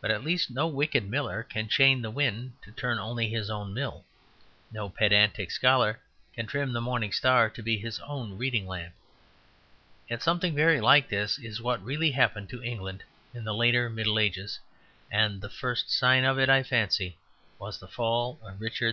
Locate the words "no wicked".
0.50-1.06